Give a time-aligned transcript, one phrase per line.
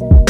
[0.00, 0.29] you.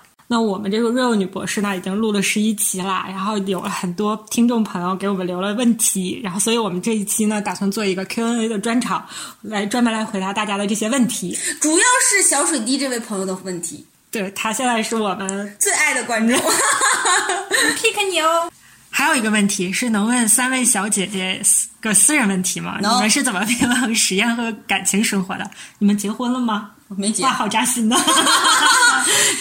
[0.31, 9.05] 那我们这个 real 女博士呢，已经录了十一期了，然后有了很多听众朋友给我们留了问题，然后所以我们这一期呢，打算做一个 Q&A 的专场，
[9.41, 11.37] 来专门来回答大家的这些问题。
[11.59, 18.49] 主要是小水滴这位朋友的问题，对他现在是我们最爱的观众，pick 你哦。
[18.89, 21.41] 还有一个问题是，能问三位小姐姐
[21.81, 22.77] 个私人问题吗？
[22.81, 25.51] 能你们是怎么平衡实验和感情生活的？
[25.79, 26.71] 你们结婚了吗？
[26.97, 27.97] 没结哇，，好扎心呐！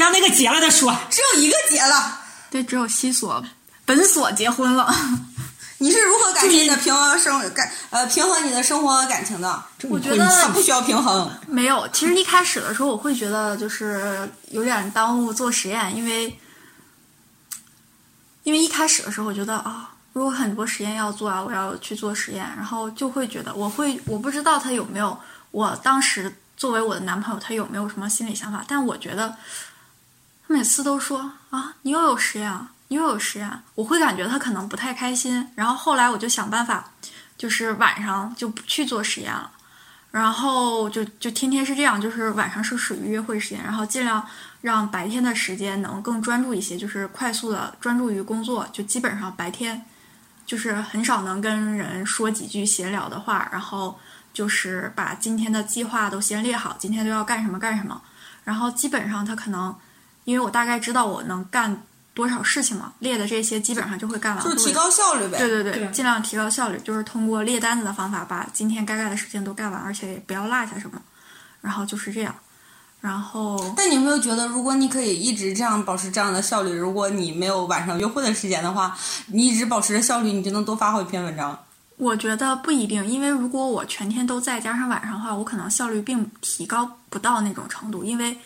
[0.01, 0.97] 让那个结了再说。
[1.11, 2.21] 只有一个结了。
[2.51, 3.45] 对，只有西索
[3.85, 4.93] 本索结婚了。
[5.79, 9.63] 你是如何感情的平衡生感呃平衡你的生活和感情的？
[9.89, 11.31] 我觉得不需要平衡。
[11.47, 16.39] 没有，其实一开始的时候，我会觉得就是有点耽误做实验，因为
[18.43, 25.19] 因为一开始的时候，我觉得啊，如果很多实验要做啊，我要去做实验，然后就会觉得我会，我不知道他有没有，
[25.51, 29.37] 我当时作为我的男朋友，他有没有什么心理想法，但我觉得他
[30.53, 32.53] 每次都说啊，你又有实验，
[32.89, 36.85] 你又有实验，我会感觉他可能不太开心，然后后来我就想办法，
[37.39, 39.49] 就是晚上就不去做实验了。
[40.11, 44.27] 然后就就天天是这样，就是晚上是属于约会时间，然后尽量
[44.61, 49.81] 让白天的时间能更专注一些，就是快速的专注于工作，就基本上白天
[50.45, 53.97] 就是很少能跟人说几句闲聊的话，然后
[54.35, 58.03] 就是把今天的计划都先列好，今天都要干什么干什么，
[58.43, 59.73] 然后基本上他可能
[60.25, 61.83] 因为我大概知道我能干
[62.13, 65.39] 多少事情嘛，列的这些基本上就会干完，就是提高效率呗。
[65.39, 71.01] 对对对，对尽量提高效率，就是通过列单子的方法把今天该干的事情都干完，而且也不要落下什么。
[71.61, 72.35] 然后就是这样，
[73.01, 81.59] 然后但你有没有觉得，如果你可以一直这样保持这样的效率，如果你没有晚上约会的时间的话，你一直保持着效率，你就能多发好几篇文章。
[81.99, 88.39] 我觉得不一定，因为如果我全天都在加上晚上的话，我可能效率并提高不到那种程度，因为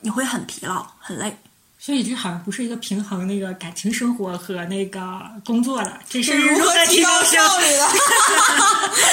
[0.00, 1.36] 你会很疲劳、很累。
[1.78, 7.88] 所以这好像不是一个平衡那个感情生活和那个工作的，这是如何提高效效率的？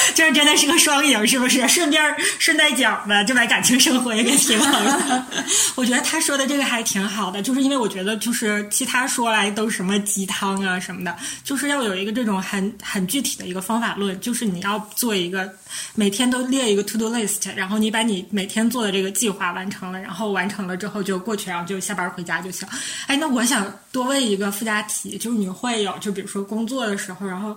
[0.14, 1.66] 这真的是个双赢，是不是？
[1.68, 2.02] 顺便
[2.38, 5.26] 顺带讲吧，就把感情生活也给平衡了。
[5.76, 15.50] 我觉得他说的这个还挺好的，就是因为我觉得就是其他说来都什么鸡汤啊什么的，就是要有一个这种很很具体的一个方法论，就是你要做一个
[15.94, 22.68] 每天都列一个 to do list，然后你把你每天做的这个计划完成了，然后完成了之后就过去，然后就下班回家就行。
[23.06, 27.56] 哎，那我想多问一个附加题，就是你会有就比如说工作的时候，然后。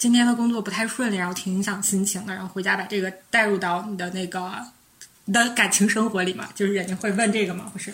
[0.00, 4.50] 今天的工作不太顺利，然后挺影响心情的，然后回家把这个带入到你的那个
[5.26, 7.66] 你的感情生活里嘛，就是人家会问这个吗？
[7.70, 7.92] 不是？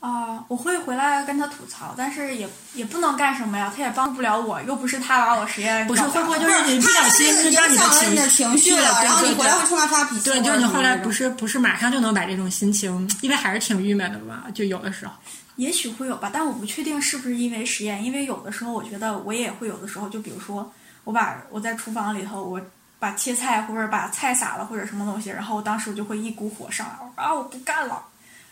[0.00, 10.24] 啊、我会回来跟他吐槽，但是也也不能干什么呀，他也帮不了我，又不是他把我实验不是会不会就是你不小心他是让你的影响了你的情情绪了，对然后你回来会冲他发脾气。
[10.24, 11.24] 对，就是你后来不是。
[11.24, 14.44] 是不是马上就能把这种心情，因为还是挺郁闷的吧？
[14.52, 15.12] 就有的时候，
[15.56, 20.72] 也许会有吧，但我不确定是不是因为实验，因为有的时候我觉得我也会有的时候，就比如说
[21.04, 22.60] 我把我在厨房里头，我
[22.98, 28.02] 把切菜或者把菜撒了或者什么东西，然后当时我就会一股火上来，我说啊我不干了，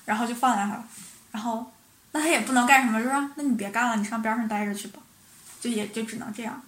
[0.04, 0.82] 然后就放在那儿，
[1.31, 1.70] 然后
[2.12, 5.00] 那他也不能干什么，就说那你别干了，你上边上待着去吧，
[5.60, 6.62] 就也就只能这样。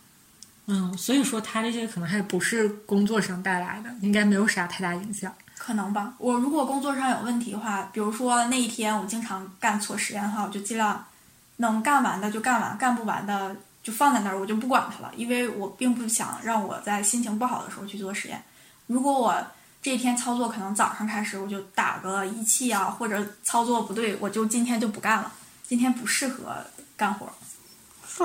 [0.67, 5.33] 嗯，所以说他这些可能还不是工作上带来的，应该没有啥太大影响。
[5.58, 6.14] 可能吧。
[6.19, 11.05] 我如果工作上有问题的话，比如说那一天我经常干错实验的话，我就尽量
[11.56, 18.43] 能干完的就干完，干不完的就放在那儿，我就不管它了，因为我并不想让我在心情不好的时候去做实验。
[18.87, 19.35] 如果我
[19.82, 25.32] 这一天操作可能早上开始我就打个仪器啊，或者操作不对，我就今天就不干了，
[25.62, 26.56] 今天不适合
[26.97, 27.26] 干活。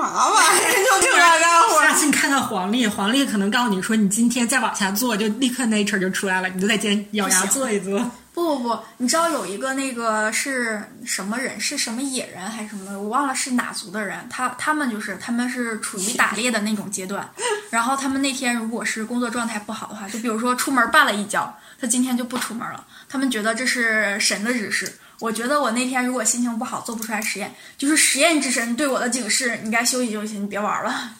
[0.00, 1.00] 玩意儿？
[1.02, 1.82] 就这样干活？
[1.82, 7.98] 下次你看看黄历，黄历可能告诉你说，你今天再往下做，就立刻 nature 就出来了，你就在今天咬牙做一做。
[8.34, 11.60] 不不不，你知道有一个那个是什么人？
[11.60, 12.98] 是什么野人还是什么？
[12.98, 14.26] 我忘了是哪族的人。
[14.30, 17.28] 他他们就是他们是处于打猎的那种阶段，
[17.68, 22.82] 然后他们那天如果是工作状态不好的话，就比如说出门绊了一跤，他今天就不出门了。
[23.06, 24.90] 他们觉得这是神的指示。
[25.22, 31.12] 我觉得我那天如果心情不好，做不出来实验，就是实验之神对我的警示：你该休息休息，你别玩了，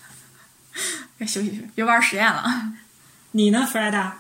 [1.17, 2.73] 该休息休息，别玩实验了。
[3.31, 4.11] 你呢，Freda？？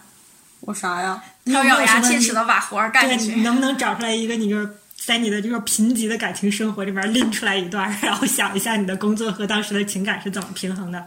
[0.60, 1.20] 我啥呀？
[1.42, 3.34] 你要咬牙切齿的把活儿干，下去。
[3.34, 11.04] 你能不能找出来一个你就是在你的这个贫瘠的感情生活里边拎出来一段，然后想一下你的工作和当时的情感是怎么平衡的？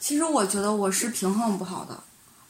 [0.00, 2.02] 其实我觉得我是平衡不好的，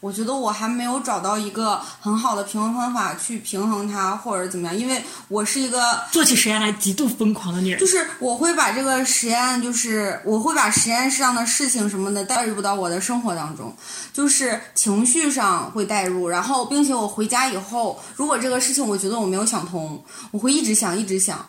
[0.07, 7.81] 我觉得我还没有找到一个很好的平衡方法去平衡它，或者怎么样，因为我是一个做起实验来极度疯狂的女人。
[7.81, 13.75] 就，是我会把这个实验，就是我会把实验室上的事情什么的带入到我的生活当中，
[14.13, 20.01] 就是情绪上会带入，然后并且我回家以后，如果这个事情我觉得我没有想通，
[20.31, 21.45] 我会一直想一直想，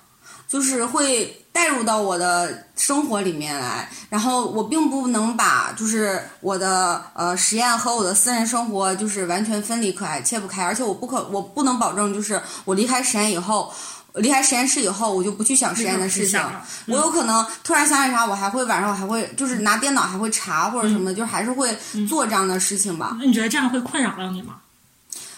[0.48, 13.72] 就是会带入到我的生活里面来，然后我并不能把就是我的呃实验和我的私人生活就是完全分离开切不开，而且我不可我不能保证就是我离开实验以后。
[14.14, 16.42] 离开实验室以后，我就不去想实验的事情
[16.88, 21.78] 我有可能突然想起啥，我还会晚上我还会就是拿电脑还会查或者什么，就是还是会
[22.10, 23.16] 做这样的事情吧。
[23.20, 24.56] 那你觉得这样会困扰到你吗？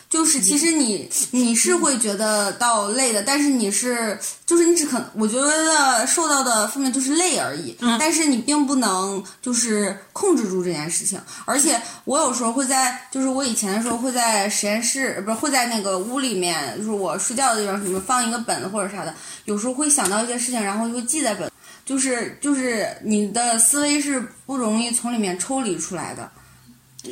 [0.09, 11.21] 就是其实你你是会觉得到累的，但是你是就是你只可我觉得受到的负面就是累而已，嗯但是你并不能就是控制住这件事情。
[11.45, 19.13] 而且我有时候会在就是我以前的时候会在实验室呃不是会在那个屋里面，就是我睡觉的地方什么放一个本子或者啥的，
[19.45, 21.51] 有时候会想到一些事情，然后就会记在本。
[21.85, 26.29] 就是就是你的思维是不容易从里面抽离出来的，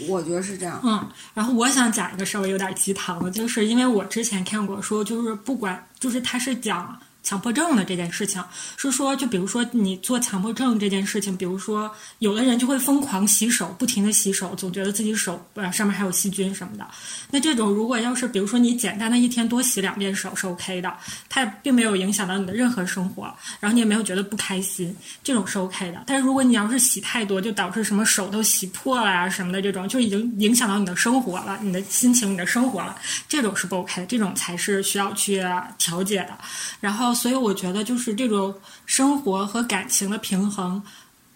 [0.07, 0.81] 我觉得是这样。
[0.84, 8.42] 嗯，然后我想讲一个稍微有点鸡汤的，就是因为我之前看过说，就是不管就是他是讲强迫症的这件事情，
[8.78, 16.88] 是说就比如说你做强迫症这件事情，比如说有的人就会疯狂洗手，不停的洗手，总觉得自己手呃上面还有细菌什么的。
[17.30, 20.96] 那这种如果要是比如说你简单的一天多洗两遍手是 OK 的，
[21.28, 23.24] 它并没有影响到你的任何生活，
[23.60, 26.04] 然后你也没有觉得不开心，这种是 OK 的。
[26.08, 32.96] 但是如果你要是洗太多，就导致什么手都洗破了呀、什么的，这种就已经影响到你的生活了，你的心情、你的生活了，
[33.28, 35.44] 这种是不 OK 的，这种才是需要去
[35.78, 36.38] 调节的。
[36.80, 38.54] 然后，所以我觉得就是这种
[38.86, 40.81] 生活和感情的平衡。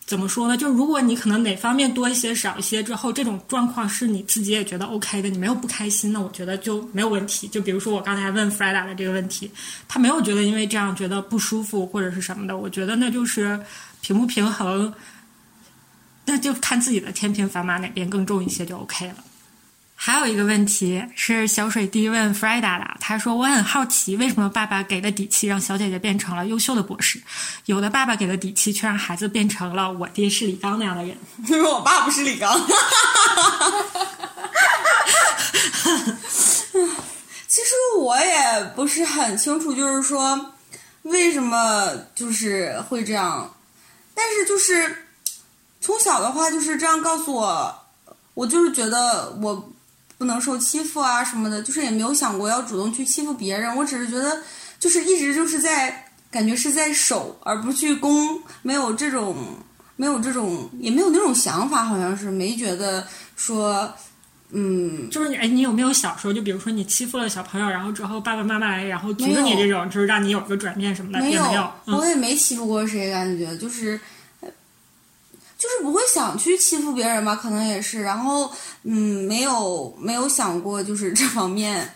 [0.03, 0.57] 怎么说呢？
[0.57, 7.47] 就如果你可能哪方面多一些、少一些之后，这种状况是你自己也觉得 OK 的，你没有不开心，那我觉得就没有问题。
[7.47, 9.49] 就比如说我刚才问 Freda 的这个问题，
[9.87, 13.57] 他没有觉得因为这样觉得不舒服或者是什么的，我觉得那就是
[14.01, 14.93] 平不平衡，
[16.25, 19.15] 那就看自己的天平砝码哪边更重一些就 OK 了。
[20.03, 27.21] 还有一个问题是小水滴问 Freda 的，他说：“我很好奇，为什么爸爸给的底气让小姐姐变成了优秀的博士，
[27.65, 31.15] 有的爸爸给的底气却让孩子变成了我爹是李刚那样的人？”
[31.47, 32.59] 因 为我爸不是李刚。
[37.47, 37.69] 其实
[37.99, 40.53] 我也不是很清楚，就是说
[41.03, 43.55] 为什么就是会这样，
[44.15, 45.05] 但是就是
[45.79, 47.85] 从小的话就是这样告诉我，
[48.33, 49.70] 我就是觉得我
[50.21, 54.39] 不能受欺负啊什么的，就是也没有想过要主动去欺负别人，我只是觉得
[54.77, 59.35] 就是一直就是在感觉是在守，而不去攻，没有这种。
[59.97, 63.87] 没有这种，也没有那种想法，好像是没觉得说，
[64.49, 71.43] 嗯，就是你，哎，你有没有小时候，就比如说你欺负了小朋友，然后之后爸爸妈妈来，然后阻止你这种，就是让你有个转变什么的，没有。
[71.85, 73.99] 嗯我也没欺负过谁，感觉就是，呃
[75.61, 78.51] 就是不会想去欺负别人吧，可能也是，然后，
[78.81, 81.93] 嗯，没有没有想过就是这方面，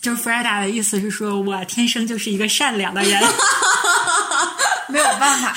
[0.00, 3.20] 就是 Freda 的意思是说，我天生就是一个善良的人。
[4.88, 5.56] 没有办法，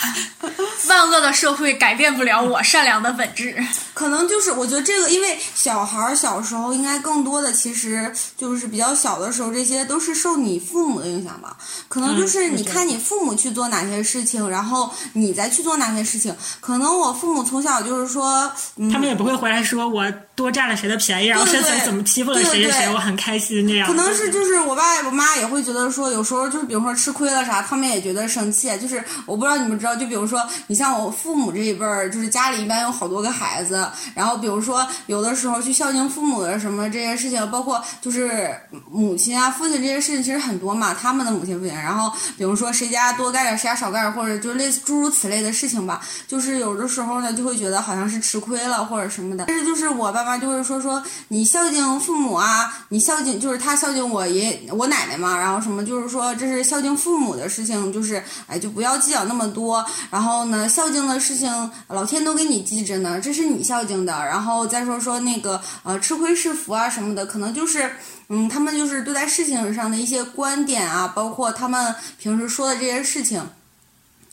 [0.88, 3.56] 万恶的社会改变不了我善良的本质。
[3.94, 11.58] 可能就是我觉得这个，因为小孩儿小时候应该更多的其实就是比较小的时候，这些都是受你父母的影响吧。
[11.88, 16.36] 可能就是你看你父母去做哪些事情，然后你再去做哪些事情。
[16.60, 23.88] 可能我父母从小就是说，嗯，他们也不会回来说我多占了谁的便宜，然后对对谁谁怎么欺负了谁谁谁，对对对我很开心那样。
[23.88, 28.68] 可能是就是我爸我妈也会觉得说，有时候就是比如说吃亏了啥，他们也觉得生气。
[28.78, 38.56] 就是我不知道你们知道，就比如说你像我父母这一辈儿，就是家里一般有好多个孩子，然后比如说有的时候去孝敬父母的什么这些事情，包括就是
[38.90, 67.90] 母亲啊、父亲这些事情，其实很多嘛，他们的母亲、父亲，然后比如说谁家多干点，谁家少干点，或者就类似诸如此类的事情吧，就是有的时候呢，就会觉得好像是吃亏了或者什么的，但是就是我爸妈就会说说你孝敬父母啊，你孝敬就是他孝敬我爷爷我奶奶嘛，然后什么就是说这是孝敬父母的事情，就是哎就不要计较那么多，然后呢孝敬的事情老天都给你记着呢，这是你孝敬的，然后再说说那个呃吃亏是福啊什么的，可能就是。
[68.30, 73.42] 嗯，他们就是对待事情上的一些观点啊，包括他们平时说的这些事情，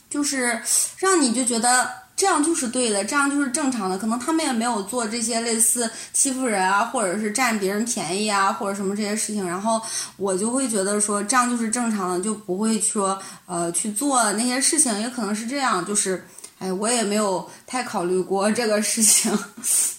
[0.09, 0.61] 就是
[0.97, 3.97] 让你就觉得这样就是对的，这样就是正常的。
[3.97, 9.45] 可能他们也没有做这些类似欺负人啊，或者是占别人便宜啊，或者什么这些事情。
[9.45, 9.81] 然后
[10.15, 14.97] 我就会觉得说这样就是正常的，就不会说呃去做那些事情。
[15.01, 16.25] 也可能是这样，就是
[16.59, 19.37] 哎，我也没有太考虑过这个事情。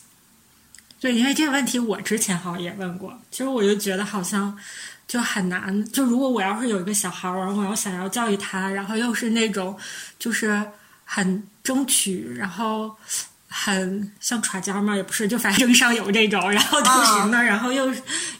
[0.98, 4.56] 对，因为这个问题我之前好像也问过，其实我就觉得好像
[5.06, 5.84] 就很难。
[5.92, 9.76] 就如果我要是有一个小孩儿，然后我要想要教育他，然后又是那种
[10.18, 10.64] 就是
[11.06, 12.94] 很争取，然后
[13.48, 17.90] 很像耍尖嘛，也不是，就反正争上有这种，然后同时呢，然后又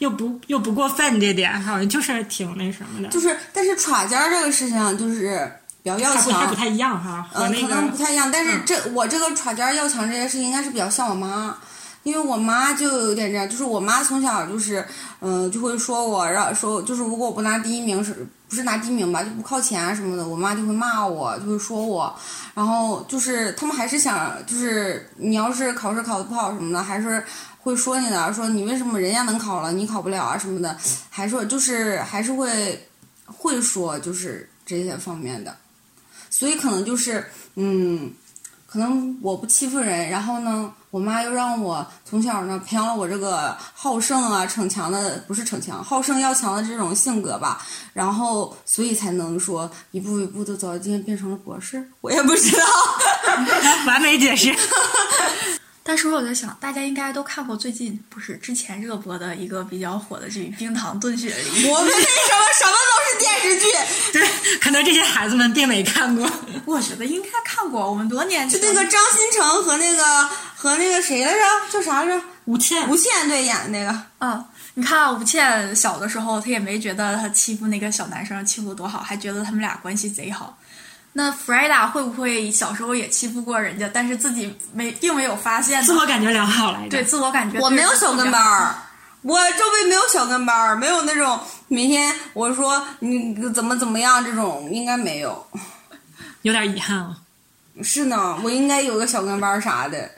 [0.01, 3.09] 又不又不过分，这点好像就是挺那什么的。
[3.09, 5.51] 就是，但是耍尖儿这个事情就是
[5.83, 8.31] 比较要强不，太一样哈，和嗯，那可能不太一样。
[8.31, 11.57] 但是这、我这个耍尖儿要强这件事情，应该是比较像我妈。
[12.07, 14.87] 因为我妈就有点这样，就是我妈从小就是，
[15.19, 22.15] 嗯、就会说我，让说就是如果我不拿第一名是，不是拿第一名吧，就不靠前啊什么的，我妈就会骂我，就会说我，
[22.55, 27.21] 然后就是他们还是想，就是你要是考试考得不好什么的，还是
[27.59, 30.77] 会说你的，说你为什么人家能考了，你考不了啊什么的，
[31.11, 32.89] 还说就是还是会
[33.27, 35.57] 会说就是这些方面的，
[36.31, 38.13] 所以可能就是嗯。
[38.69, 47.61] 可能我不欺负人，然后呢，我妈又让我从小呢培养了我这个好胜啊、逞强的，不是逞强，好胜要强的这种性格吧，
[47.93, 52.65] 然后所以才能说一步一步的走到今天变成了博士，我也不知道。
[53.87, 54.57] 完美解释。
[55.85, 61.65] 但是我在想，大家应该都看过最近不是之前热播的一个比较火的剧《冰糖炖雪梨》。
[61.71, 63.67] 我们为 什么什么都是电视剧，
[64.15, 64.29] 对，
[64.61, 66.29] 可能这些孩子们并没看过。
[66.65, 70.29] 我觉得应该看过，我们多年前就那个张新成和那个
[70.67, 71.39] 和那个谁来着，
[71.71, 72.21] 叫啥来着？
[72.47, 74.03] 吴倩，吴倩对演的那个。
[74.19, 74.45] 嗯，
[74.75, 80.59] 你看啊吴倩小的时候，她也没觉得她欺负那个小男生欺负多好，还觉得他们俩关系贼好。
[81.13, 85.87] 那弗莱达会不会小时候也欺负过人家，但是自己没并没有发现呢？
[85.87, 86.89] 自我感觉良好来着。
[86.91, 88.65] 对，自我感觉我没有小跟班儿。
[88.65, 88.75] 儿，
[89.23, 95.47] 我周围没有小跟班儿，没有那种每天我说你怎么怎么样这种，应该没有。
[96.43, 97.17] 有点遗憾啊。
[97.83, 100.11] 是呢，我应该有个小跟班儿啥的，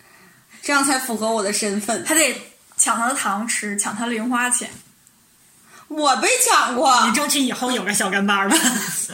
[0.68, 2.04] 这样才符合我的身份。
[2.04, 2.42] 还得
[2.76, 4.68] 抢他的糖吃，抢他零花钱。
[5.88, 8.56] 我被抢过，你争取以后有个小跟班儿吧。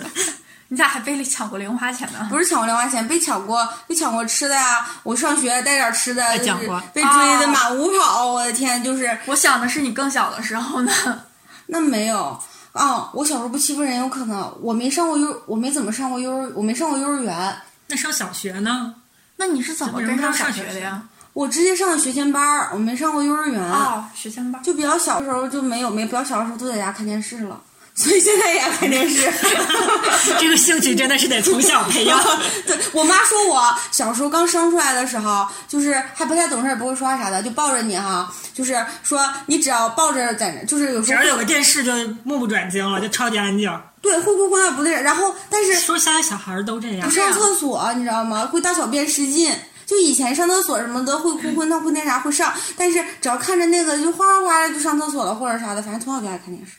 [0.66, 2.26] 你咋还被抢过零花钱呢？
[2.28, 4.84] 不是抢过零花钱，被抢过，被抢过吃的呀。
[5.04, 8.26] 我上学带点吃的，就是讲过被追的满屋跑。
[8.26, 10.92] 我的天，就是我想的是你更小的时候呢。
[11.66, 12.36] 那没有
[12.72, 17.56] 啊，我小时候不欺负人，有可能我没上过幼，我没怎么上过幼儿，我没上过幼儿园，
[17.86, 18.96] 那上小学呢？
[19.36, 21.00] 那你是怎么跟上小学的呀？
[21.34, 23.60] 我直接上的学前班儿，我没上过幼儿园。
[23.60, 24.62] 哦，学前班。
[24.62, 27.60] 就比较小的时候就没有，没比较小的时候都在家看电视了，
[27.94, 29.30] 所以现在也爱看电视。
[30.40, 32.18] 这个兴趣真的是得从小培养。
[32.66, 43.68] 对我妈说我小时候刚生出来的时候，就是还不太懂事儿，不会说话啥的，就抱着你哈，就是说你只要抱着在那，就是有时候只要有个电视就目不转睛了，就超级安静。
[44.00, 47.14] 对会哭会闹不对，然后但是说现在小孩儿都这样不。
[47.14, 48.46] 上厕所你知道吗？
[48.46, 49.52] 会大小便失禁。
[49.86, 56.72] 就以前上厕所什么的会哭会闹会那啥会上，但是只要看着那个就哗哗哗的就上厕所了或者啥的，反正从小就爱看电视。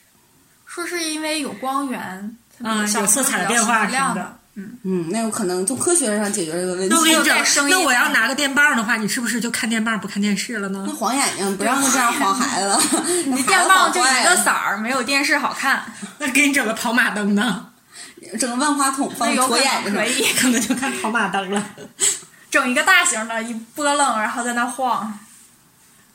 [0.65, 4.37] 说是因为有光源，啊有色彩的变化什么的亮的。
[4.57, 6.97] 嗯嗯，那有可能从科学上解决这个问题那。
[6.97, 10.93] 我跟你讲有点声，音那我要拿个电棒的话，你是不是就看电棒不看电视了呢那？
[10.93, 12.81] 晃眼睛，不让这样晃孩子了。
[13.25, 15.83] 你 你电棒就一个色儿，没有电视好看。
[16.19, 17.65] 那给你整个跑马灯呢？
[18.39, 20.05] 整个万花筒放那有可左眼睛可。
[20.05, 21.63] 以 可能就看跑马灯了。
[22.55, 25.19] 整一个大型的，一波浪，然后在那晃，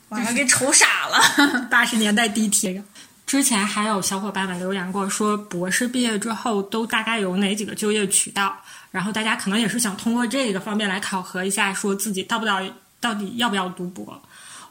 [0.08, 1.20] 完了给瞅傻了。
[1.68, 2.82] 八十年代地铁。
[3.26, 8.56] 之前还有小伙伴们留言过，说博士毕业之后都大概有哪几个就业渠道，
[8.90, 12.58] 然后大家可能也是想通过这个方面来考核一下，说自己到不到
[13.00, 14.22] 到底要不要读博。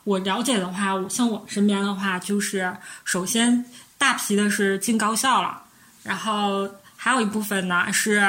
[0.06, 3.64] 我了解的话，我像我身边的话，就是首先
[3.96, 5.62] 大批的是进高校了，
[6.02, 8.28] 然后还有一部分呢是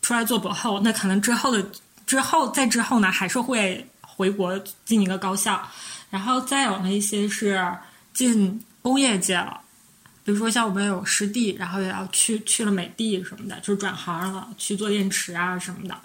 [0.00, 1.62] 出来做博后，那可能之后的
[2.10, 5.62] 之后再之后呢，还是会回国进一个高校，
[6.10, 7.72] 然后再有呢一些是
[8.12, 9.60] 进工业界了。
[10.24, 15.96] 比如说像我们有师弟，然后也要去去了美的什么的，就转行了，去做电池啊什么的。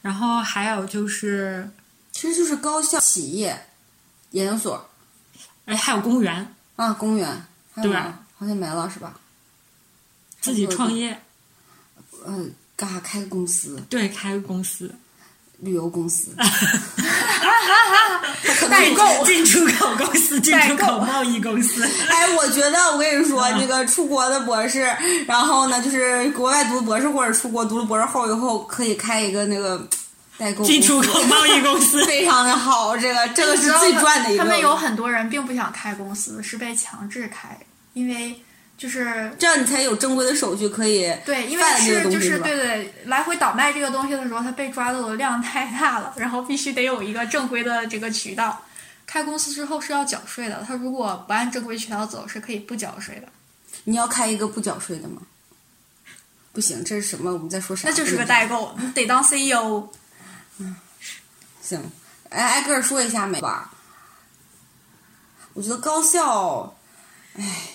[0.00, 1.70] 然后还有就是，
[2.12, 3.66] 其实就是高校、企业、
[4.30, 4.90] 研究所
[5.66, 9.20] 哎，还有公务员啊，公务员对吧好像没了是吧？
[10.40, 11.20] 自己创业，
[12.24, 14.94] 嗯，干啥开个公司，对，开个公司，
[15.62, 16.28] 旅游公司，
[18.68, 19.24] 代购。
[19.24, 21.84] 进出口公司，进出口贸易公司。
[22.10, 24.80] 哎，我觉得我跟你说，这个出国的博士，
[25.26, 29.80] 然后呢，就是国外读博士或者出国读了博士后以后，可以开一个那个
[30.36, 34.42] 代购进出口贸易公司， 非常的好，这个这个是最赚的一个。
[34.42, 37.56] 他们有很多人并不想开公司，是被强制开，
[37.92, 38.34] 因为
[38.82, 48.60] 就是这样你才有正规的手续可以对，因为是就是对对，来回倒卖这个东西的时候，他被抓到的量太大了，然后必须得有一个正规的这个渠道。
[49.06, 53.28] 开公司之后是要缴税的，他如果不按正规渠道走，是可以不缴税的。
[53.84, 55.22] 你要开一个不缴税的吗？
[56.52, 57.32] 不行，这是什么？
[57.32, 57.88] 我们在说啥？
[57.88, 59.88] 那就是个代购，你得当 E CEO。
[60.58, 60.74] 嗯
[61.62, 61.80] 行，
[62.30, 63.70] 挨，挨个儿说一下没吧？
[65.52, 66.74] 我觉得高校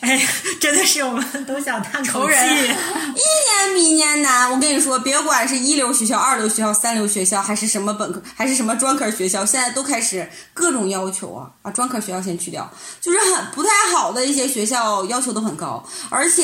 [0.02, 0.22] 哎，
[0.62, 2.12] 真的是我们都想叹口气。
[2.12, 4.52] 仇人一年比一年难。
[4.52, 11.50] 我跟你说，别管是一流学校、二流学校、三流学校，还是什么本科，还是什么专科学校，现在都开始各种要求啊！
[11.64, 12.72] 把专科学校先去掉，
[13.02, 16.44] 就是很不太好的一些学校要求都很高，而且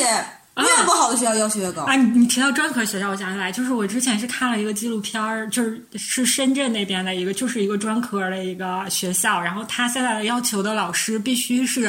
[0.56, 1.82] 越不好的学校要求越高。
[1.82, 11.88] 啊，你你提到专科学校，我想起来，就是我之前是看了一个纪录片儿，就是是深圳那边的一个，就是一个专科的一个学校，然后他现在的要求的老师必须是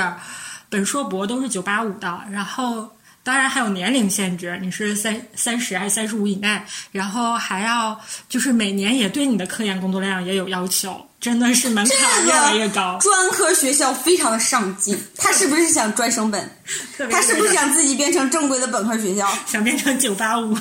[0.70, 2.90] 本硕博都是九八五的，然后
[3.24, 16.50] 当然还有年龄限制，你是三三十还是三十五以内，然后还要就是每年也对你的科研工作量也有要求，真的是门槛越来越高，专科学校非常的上进，他是不是想专升本？
[17.10, 19.28] 他是不是想自己变成正规的本科学校？
[19.48, 20.56] 想变成九八五？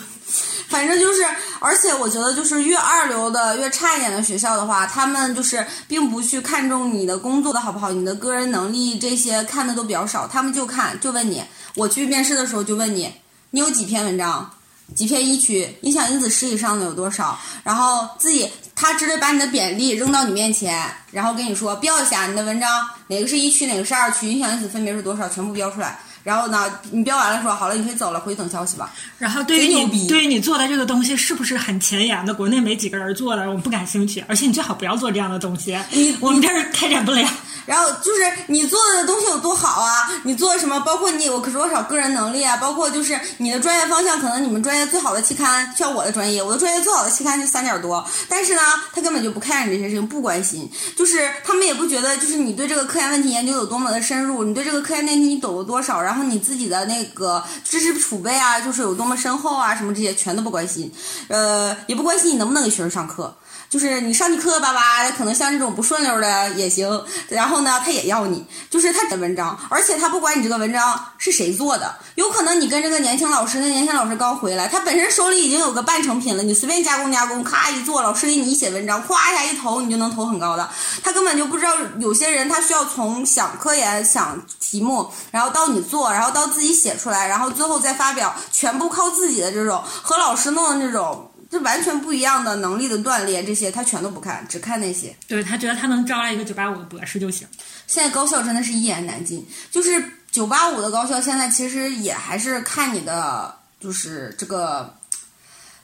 [0.75, 1.23] 反正就是，
[1.61, 11.41] 而且我觉得就是越二流的、越差一点的学校的话，他们就是并不去看重你的工作的好不好，你的个人能力这些看的都比较少，他们就看就问你，
[11.77, 13.09] 我去面试的时候就问你，
[13.51, 14.51] 你有几篇文章，
[14.97, 26.01] 几篇一区，影响因子十以上的有多少，然后自己他直接把你的简历扔到你面前，然后跟你说标一下你的文章哪个是一区，哪个是二区，影响因子分别是多少，全部标出来。
[26.25, 28.93] 然后呢，你标完了说好了，你可以走了，回去等消息吧。
[29.19, 34.25] 然后对于你对于你做的这个东西是不是很前沿的，国内没几个人做的，我们不感兴趣。
[34.27, 35.79] 而且你最好不要做这样的东西，
[36.19, 37.29] 我们这儿开展不了。
[37.67, 48.61] 然后就是你做的东西有多好啊，你做什么，包括你有可多少个人能力啊，包括就是你的专业方向，可能你们专业最好的期刊，像我的专业，我的专业最好的期刊就三点多，但是呢，
[48.93, 60.93] 他根本就不看你这些事情，不关心，就是他们也不觉得，就是你对这个科研问题研究有多么的深入，你对这个科研问题你懂了多少，然后然后你自己的那个知识储备啊，就是有多么深厚啊，什么这些全都不关心，
[61.27, 63.37] 呃，也不关心你能不能给学生上课。
[63.75, 67.05] 就是你上去磕磕巴巴的，可能像这种不顺溜的也行。
[67.29, 80.71] 然后呢，他也要你，就是他的文章，而且他不管你这个文章是谁做的，有可能你跟这个年轻老师，那年轻老师刚回来，他本身手里已经有个半成品了，你随便加工加工，咔一做，老师给你一写文章，咵一下一投，你就能投很高的。
[81.03, 91.33] 他根本就不知道，有些人他需要从想科研、想题目，然后到你做，然后到自己写出来，然后最后再发表，全部靠自己的这种和老师弄的这种。
[91.55, 95.15] 就完全不一样的能力的锻炼，这些他全都不看，只看那些。
[95.29, 97.47] 对他觉得他能招来一个九八五的博士就行。
[97.87, 104.93] 现在高校真的是一言难尽，就是九八五的高校，现在其实也还是看你的，就是这个，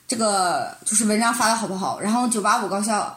[0.08, 2.00] 这个就是文章发的好不好。
[2.00, 3.16] 然后九八五高校，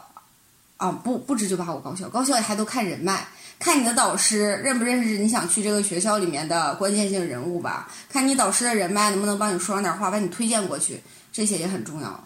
[0.76, 3.26] 啊不不止九八五高校，高校还都看人脉，
[3.58, 12.24] 看你的导师认不认识你想去这个学校里面的关键性人物吧，看你导师的人脉能不能帮你说上点话，把你推荐过去，这些也很重要。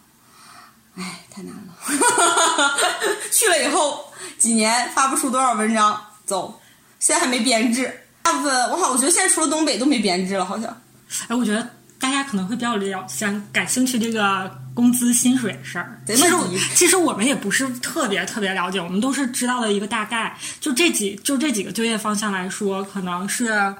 [0.98, 1.72] 哎，太难了。
[3.32, 6.60] 去了以后几年发不出多少文章，走，
[6.98, 8.02] 现在还没编制。
[8.22, 10.82] 大部分我好，我觉得现在除了东北都没编制了，好像。
[11.28, 16.00] 哎，我觉得大家可能会比较了想感兴趣这个工资薪水的事儿。
[16.04, 16.34] 贼其实
[16.74, 20.36] 其实我们也不是特别特别了解，我们都是知道的一个大概。
[20.60, 23.74] 就这几就这几个就业方向来说，可能是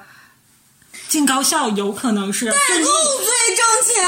[1.09, 2.83] 进高校，有可能是代购
[3.17, 4.05] 最挣钱。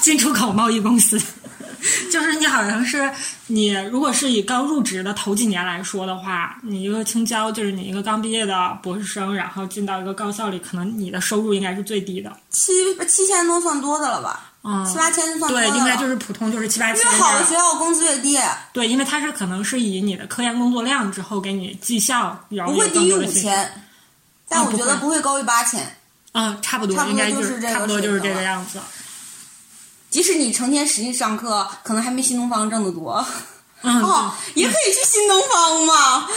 [0.00, 1.20] 进出口贸易公司。
[2.12, 3.10] 就是你好像是
[3.46, 12.32] 你，如果是以刚入职的头几年来说的话，你一个青椒就是你一个刚毕业的博士生，然后进到一个高校里，可能你的收入应该是最低的。
[12.50, 12.72] 七
[13.06, 14.44] 七千多算多的了吧？
[14.64, 17.44] 嗯，七八千算多的对，应该就是普通，就是七八千越好的。
[17.44, 18.38] 学校工资越低，
[18.72, 23.12] 对，因为它是可能是以你的科研工作量之后给你绩效，然后有不会低于。
[23.14, 23.70] 五千，
[24.48, 25.80] 但我觉得啊不会高于八千。
[26.32, 28.78] 嗯，差不多，差不应就是这个差不多就是这个样子。
[30.10, 33.24] 即使你成天实际上课，可能还没新东方挣得多。
[33.82, 36.28] 嗯，哦，也可以去新东方嘛，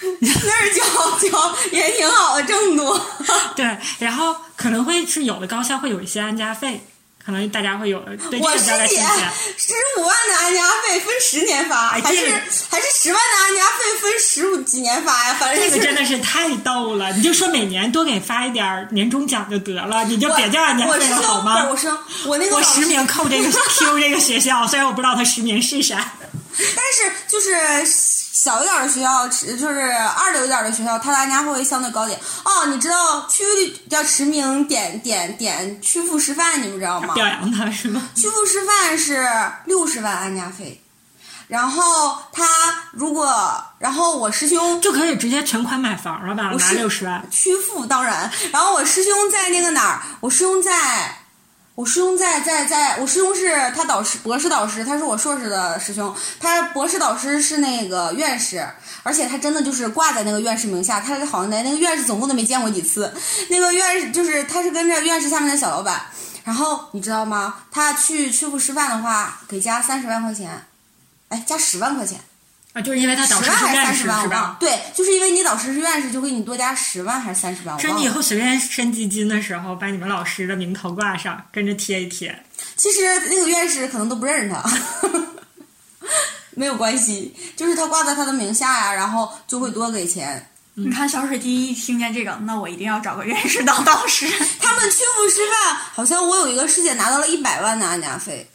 [0.20, 3.00] 那儿教教也挺好的，挣多。
[3.54, 6.84] 对，然后可能会是有的高校会有一些安家费，
[7.26, 7.98] 可能大家会有
[8.30, 9.20] 对这我个比较感师姐兴趣。
[9.58, 12.32] 十五万的安家费分十年发，还是
[12.70, 15.36] 还是十万的安家费分十五几年发呀？
[15.40, 21.76] 反正是这个真的是太逗了，你就说每年多给发一点儿年终奖就得了，你就别叫安家费了好吗我？
[21.76, 26.12] 说，我那个我实名扣这个 Q 这个学校，虽然我不知道他实名是啥。
[26.56, 27.50] 但是就是
[28.46, 32.16] 小一点的学校，就是二流一点的学校，它的安家费会相对高点。
[32.44, 33.42] 哦，你知道区
[33.90, 37.12] 叫驰名点点点曲阜师范，你们知道吗？
[37.14, 38.08] 表扬他是吗？
[38.14, 39.28] 曲阜师范是
[39.64, 40.80] 六十万安家费，
[41.48, 42.44] 然后他
[42.92, 43.34] 如果，
[43.80, 46.44] 然后我师兄就可以直接全款买房了吧？
[46.56, 47.28] 拿六十万。
[47.32, 51.18] 曲阜当然，然后我师兄在那个哪儿，我师兄在。
[51.76, 58.66] 我师兄在在在，我师兄是他导师，博士导师，他是我硕士的师兄，他博士导师是那个院士，
[59.02, 63.12] 而且他真的就是挂在那个院士名下，他好像连那个院士总共都没见过几次，
[63.50, 66.00] 那个院士就是他是跟着院士下面的小老板，
[66.44, 67.56] 然后你知道吗？
[67.70, 70.64] 他去曲阜师范的话，给加三十万块钱，
[71.28, 72.18] 哎，加十万块钱，
[72.76, 74.22] 啊，就是因为他导师还是是院士三十万？
[74.22, 74.56] 是吧。
[74.60, 77.74] 对，就是因为你导师是院士，就给你多加十万还是三十万？
[77.74, 78.08] 我这你以。
[78.08, 82.38] 后随便申基金的时候，把你们老师的名头挂上，跟着贴一贴。
[82.76, 84.62] 其实那个院士可能都不认识他，
[86.54, 90.46] 没有关系，就是他挂在他的名下呀，然后就会多给钱。
[90.74, 94.28] 你看小水滴一听见这个，那我一定要找个院士当导师。
[94.60, 98.46] 他们曲阜师范好像我有一个师姐拿到了一百万的安家费，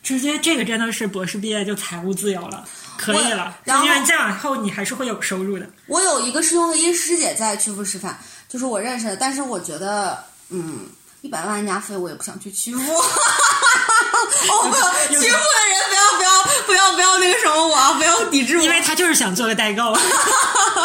[0.00, 2.64] 直接这个真的是博士毕业就财务自由了，
[2.96, 3.56] 可以了。
[3.64, 5.68] 然后因为再往后你还是会有收入的。
[5.86, 8.16] 我有一个师兄和一个师姐在曲阜师范，
[8.48, 10.86] 就是我认识的，但是我觉得，嗯，
[11.20, 12.82] 一百万安家费我也不想去曲阜。
[12.92, 18.62] 哦，不，曲阜的人不要不要不要不要那个什么我啊，不要抵制我。
[18.62, 19.94] 因为他就是想做个代购。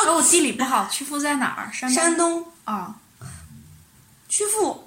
[0.03, 1.71] 说 我地理不好，曲阜在哪儿？
[1.73, 2.95] 山东山东啊，
[4.29, 4.86] 曲阜，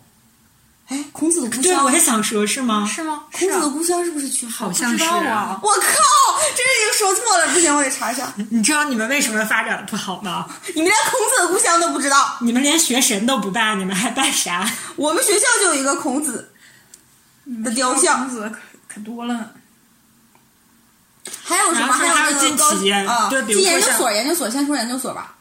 [0.90, 2.85] 哎，孔子的故乡对，乡我，也想说，是吗？
[2.92, 3.22] 是吗？
[3.31, 4.64] 孔子的故乡是不是曲阜？
[4.64, 5.57] 好像是啊。
[5.62, 5.81] 我靠，
[6.57, 8.33] 这已经说错了，不行，我得查一下。
[8.50, 10.46] 你知道你们为什么发展的不好吗？
[10.74, 14.68] 你们连孔子的故乡都不知道，你们连学神都不拜，你们还拜啥？
[14.96, 16.53] 我们学校就有一个孔子
[17.64, 18.59] 的雕像，孔子可
[18.94, 19.53] 可多了。
[21.44, 21.92] 还有什么？
[21.92, 25.37] 还有进企业啊，对比研究所，研究所先说研究所吧。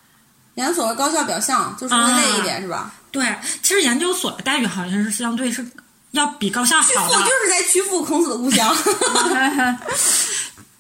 [0.56, 2.92] 研究所和高校比较像，就是会累一点，是吧？
[3.12, 5.66] 对，其实研究所的待遇好像是相对是
[6.12, 8.76] 要比高校曲阜好的，就是在曲阜孔子的故乡。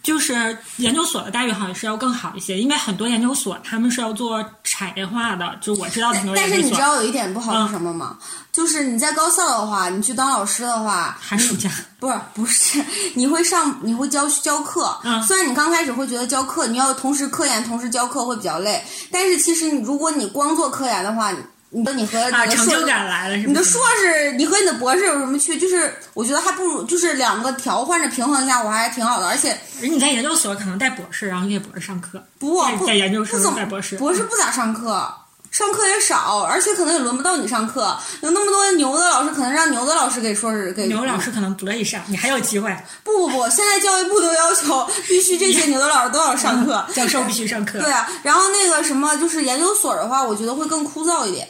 [0.01, 8.17] 就是研究所的待遇好像是要更好一些，因为很多研究所他们是要做产业化的，就我知道的很多但是你知道有一点不好是什么吗？
[8.51, 11.69] 就是你在高校的话，你去当老师的话，寒暑假。
[11.99, 21.31] 不是 不是，你会上你会教教课，嗯虽然你刚开始会觉得教课你要同时科研同时教课会比较累，但是其实你如果你光做科研的话，
[21.71, 23.47] 你你的你和你啊，的硕成就感来了，是？
[23.47, 25.59] 你的硕士，你和你的博士有什么区别？
[25.59, 35.13] 就是我觉得还不如就是两个调换着平衡一下，我还挺好的，而且人你在研究所可能带博士，然后你给博士上课，不不在研究生不怎么带博士，博士不咋上课。
[35.51, 37.97] 上课也少，而且可能也轮不到你上课。
[38.21, 42.71] 有那么多牛的老师，可能让牛的老师给硕士给牛老师可能不乐意上，你还有机会。
[43.03, 46.85] 不不不，现在教育部都要求必须这些牛的老师都要上课。
[46.93, 47.79] 教授必须上课。
[47.79, 51.49] 对啊，然后那个什么，就是研究所的话，我觉得会更枯燥一点。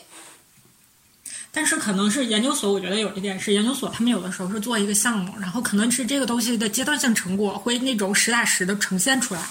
[1.51, 9.41] 但是可能是研究所，我觉得有一点是研究所，他们有的时候是做一个项目，然后可能是这个东西的阶段性成果会那种实打实的呈现出来，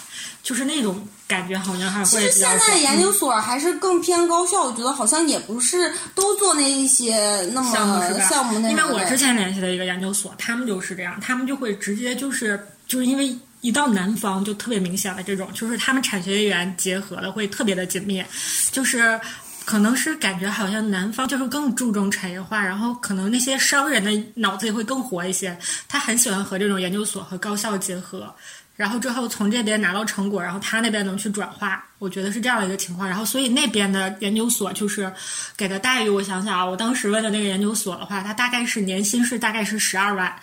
[0.41, 8.25] 就是那种感觉好像还其实会现在研究所还是更偏高校，我觉得好像也不是都做那一些那么项目是吧？
[8.29, 18.23] 项目那因为我之前联系的一个研究所，他们就是这样，他们就会直接就是就是因为一到南方就特别明显的这种，就是他们产学研结合的会特别的紧密，
[18.71, 19.21] 就是。
[19.69, 25.55] 可能是感觉好像南方就是更注重产业化，然后可能那些商人的脑子也会更活一些，
[25.87, 28.35] 他很喜欢和这种研究所和高校结合，
[28.77, 33.07] 然后之后从这边拿到成果，然后他那边能去转化，我觉得是这样的一个情况。
[33.07, 35.13] 然后所以那边的研究所就是
[35.55, 40.35] 给的待遇，我想想啊，我当时问的那个研究所的话，他大概是年薪是大概是十二万，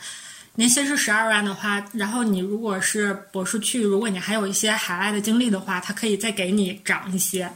[0.54, 7.52] 年薪是十二万的话，然后你如果是博士去，如果你还有一些海外的经历的话，他可以再给你涨一些，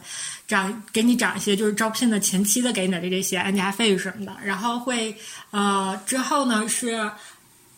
[0.49, 5.15] 涨给你涨一些，就是招聘的前期的给你的这些安家费什么的，然后会
[5.51, 7.09] 呃之后呢是。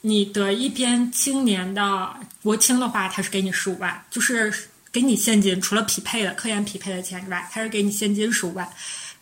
[0.04, 2.10] 你的一篇青年的
[2.42, 4.52] 国青的话，他是给你十五万，就是
[4.92, 8.68] 给你现金，除了匹配的科研匹配的钱之外，他是给你现金十五万。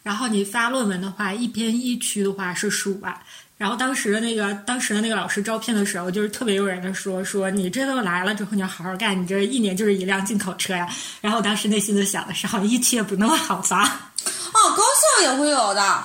[0.03, 3.13] 然后你发论文的话，一篇一区的话是十五万。
[3.59, 10.87] 然后当时的那个当时的那个老师招聘的时候，就是特别诱人的说说你这都来了之后，你要好好干，你这一年就是一辆进口车呀。
[11.19, 13.83] 然后我当时内心就想的是，好像一期也不那么好发。
[13.83, 14.83] 哦，高
[15.21, 16.03] 校也会有的。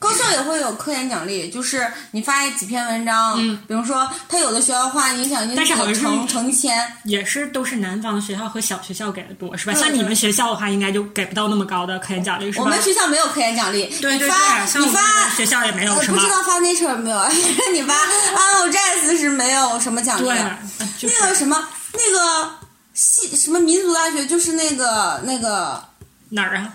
[0.00, 9.74] 高校也会有科研奖励，就是你发几篇文章，嗯，比如说他有的学校话影响因但是好像是成成千，也是都是南方的学校和小学校给的多，是吧？
[9.74, 12.64] 像你们学校的话，应该就给不到那么高的科研奖励，是吧？
[12.64, 17.28] 我们学校没有科研奖励，对对你发对，你发学校也没有我什么不知道发 Nature 没有，
[17.74, 20.58] 你发 Amojazz 是没有什么奖励的。，
[20.98, 22.50] 就是那个什么，那个
[22.94, 25.84] 系什么民族大学，就是那个那个
[26.30, 26.72] 哪儿啊？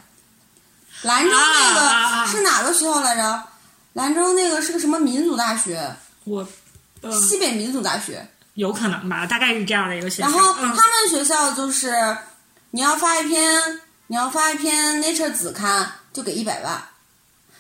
[1.03, 3.43] 兰州那个、是哪个学校来着？
[3.93, 5.95] 兰州那个是个什么民族大学？
[6.23, 6.47] 我
[7.01, 8.27] 呃西北民族大学。
[8.55, 10.29] 有可能吧，大概是这样的一个学校。
[10.29, 11.93] 然后嗯他们学校就是，
[12.71, 16.81] 你要发一篇，你要发一篇 Nature 子刊，就给一百万。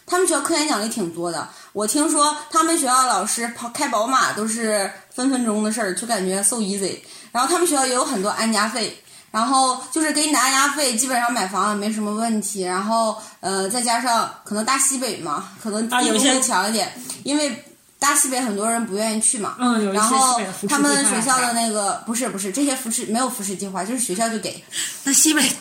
[0.07, 6.99] 他们学校科研奖励挺多的，我听说他们学校老师跑开宝马都是分分钟的事儿，就感觉 so easy。
[7.31, 9.03] 然后他们学校也有很多安家费，
[9.35, 12.61] 然后就是给你的安家费，基本上买房也没什么问题。
[12.61, 16.89] 然后呃，再加上可能大西北嘛，可能啊有些地会强一点，
[17.23, 17.61] 因为
[17.99, 19.57] 大西北很多人不愿意去嘛。
[19.59, 24.63] 嗯，有一些然后他们学校的那个不是不是这些扶持没有扶持计划，就是学校就给。
[25.03, 25.51] 那西北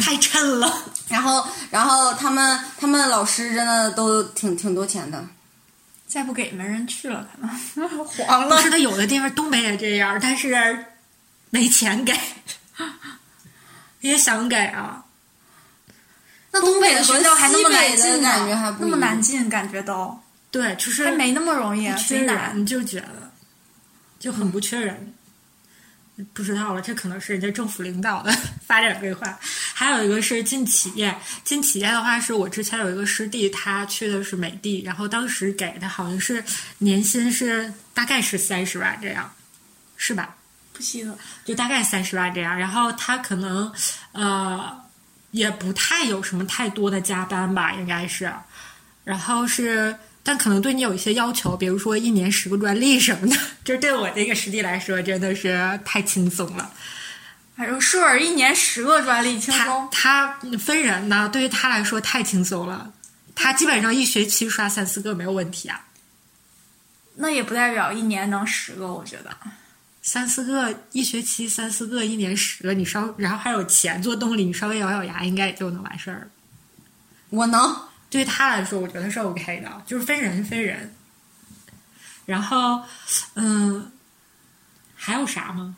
[0.00, 0.72] 太衬了。
[1.08, 5.24] 然后然后他们他们老师真的都挺挺多钱的。
[6.06, 8.56] 再不给没人去了，可能 黄了。
[8.56, 10.86] 不是，他有的地方东北也这样，但是
[11.50, 12.12] 没钱给，
[14.04, 15.02] 也想给啊。
[16.52, 22.20] 那东北的学校还那么难进，感觉还不那么难进，感觉都对，就是还没那么容易，缺。
[22.20, 23.32] 人，就觉得
[24.20, 25.14] 就很不缺人。
[26.32, 28.30] 不知道了，这可能是人家政府领导的
[28.64, 29.36] 发展规划。
[29.72, 31.12] 还有一个是进企业，
[31.42, 36.44] 进企业的话，是我之前有一个师弟，他去的是美的，然后当时给的好像是
[36.78, 39.32] 年薪是大概是三十万这样，
[39.96, 40.36] 是吧？
[40.74, 42.58] 不稀得，就大概三十万这样。
[42.58, 43.72] 然后他可能
[44.12, 44.76] 呃
[45.30, 48.30] 也不太有什么太多的加班吧，应该是。
[49.04, 56.70] 然后是，但可能对你有一些要求，比如说一年十个专利什么的， 就是对我这个实力来说真的是太轻松了。
[57.56, 59.88] 反正硕儿一年十个专利，轻他松。
[59.92, 62.92] 他分人呢，对于他来说太轻松了。
[63.36, 65.84] 他基本上一学期刷三四个没有问题啊，
[67.16, 69.36] 那也不代表一年能十个，我觉得。
[70.06, 76.26] 三四个一学期三四个，一年十个，你稍然后还有钱做动力，你稍微咬咬牙，应该也就能完事儿了。
[77.30, 77.74] 我能，
[78.10, 80.94] 对他来说，我觉得是 OK 的，就是分人分人。
[82.26, 82.82] 然后，
[83.34, 83.90] 嗯，
[84.94, 85.74] 还有啥吗？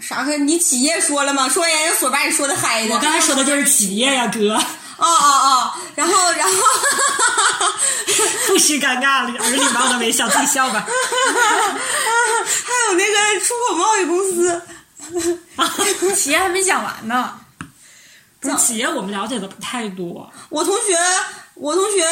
[0.00, 0.36] 啥个？
[0.38, 1.48] 你企业说了吗？
[1.48, 2.92] 说研究所把你说的嗨的。
[2.92, 4.60] 我刚才说的就是企业呀，哥，
[4.96, 6.54] 哦哦哦，然后然后
[8.46, 10.86] 不许尴尬了，有礼貌的微笑，自己笑吧。
[10.88, 14.62] 还有那个出口贸易公司，
[16.14, 17.34] 企业还没讲完呢。
[18.40, 20.30] 不是企业，我们了解的不太多。
[20.48, 20.96] 我同学，
[21.54, 22.04] 我同学。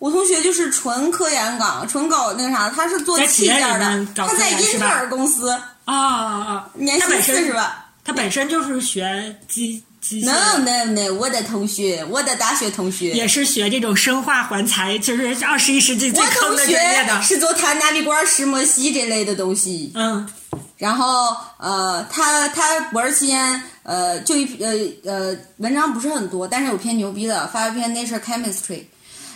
[0.00, 5.50] 我同学就是纯科研岗，纯搞那个啥，他是做企业器件的他在英特尔公司，
[5.84, 6.70] 啊啊啊！
[6.72, 7.84] 年薪他本身四十万。
[8.02, 9.84] 他本身就是学机
[10.22, 17.20] No no no，我的同学，我的大学同学，也是学这种生化环材，就是二十一世纪最坑的专业的。
[17.22, 19.92] 是做碳纳米管石墨烯这类的东西。
[19.94, 20.26] 嗯，
[20.78, 24.72] 然后呃，他他博士期间呃就一呃
[25.04, 28.84] 呃文章不是很多，但是有篇牛逼的，发一篇 Nature Chemistry。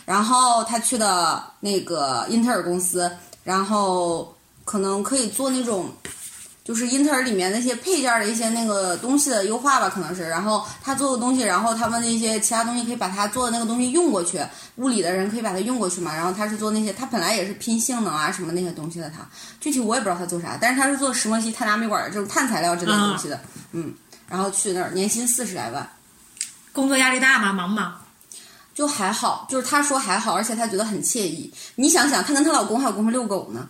[0.06, 3.10] 然后他去的那个英特尔公司，
[3.42, 5.90] 然后可能可以做那种，
[6.64, 10.26] 就是英特尔里面那些配件的一些那个东西的优化吧，可能是。
[10.26, 14.40] 然后他做的东西，然后他们那些其他东西可以把他做的那个东西用过去，
[14.76, 16.14] 物理的人可以把它用过去嘛。
[16.16, 19.18] 然后他是做那些，他本来也是拼性能啊什么那些东西的，他
[19.60, 23.38] 具体我也不知道他做啥，但是他是做石墨烯、碳纳米管这种碳材料之类的东西的，
[23.72, 23.94] 嗯。
[24.26, 25.86] 然后去那儿年薪四十来万。
[26.72, 27.52] 工作压力大吗？
[27.52, 27.94] 忙不忙？
[28.74, 31.52] 就还好，就是他说还好，而且他觉得很惬意。
[31.76, 33.68] 你想想，她跟她老公还有功夫遛狗呢，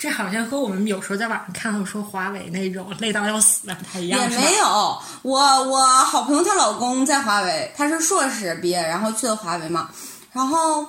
[0.00, 4.98] 这好像和我们有时候在网上看到说华为那种累到要死的不太一样，也没有。
[5.20, 9.90] 我我好朋友她老公在华为，他是硕士毕业，然后去了华为嘛。
[10.32, 10.80] 然后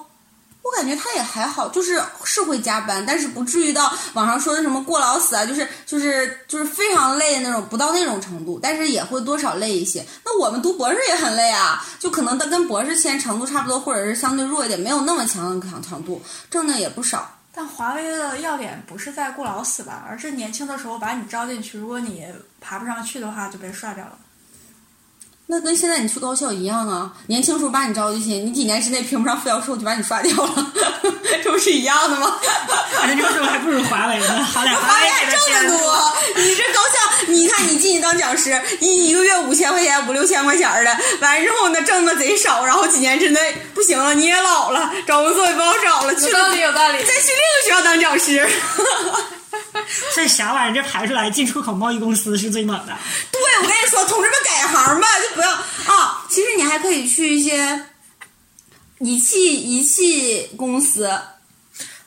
[0.62, 10.06] 我感觉他也还好，就是是会加班，但是不至于到网上说的什么过劳死啊，就是就是就是非常累的那种，不到那种程度，但是也会多少累一些。
[10.24, 17.30] 那我们读博士也很累啊，就可能跟博士签程度差不多，或者是相对弱一点，没有那么强的强强度，挣的也不少。
[17.54, 22.26] 但华为的要点不是在过劳死吧，而是年轻的时候把你招进去，如果你
[22.60, 24.18] 爬不上去的话，就被刷掉了。
[25.52, 30.72] 那跟现在你去高校一样啊，年轻时候把你招进去，你几年之内评不上副教授就把你刷掉了，
[31.44, 32.38] 这不是一样的吗？
[32.96, 36.14] 反正这个时候还不如华为呢，好点华为还挣得多。
[36.38, 48.48] 你这高校，你看你进去当讲师，一一个月五千块钱、五六千块钱的，完之后呢挣的贼少，然后几年之内不行了，你也老了，找工作也不好找了，有道理有道理，再去另一个学校当讲师。
[50.16, 50.82] 这啥玩意儿？
[50.82, 52.98] 这排出来进出口贸易公司是最猛的。
[53.32, 56.26] 对，我跟你说，同志们改行吧，就不要啊。
[56.30, 57.86] 其实你还可以去一些
[59.00, 61.10] 仪器仪器公司。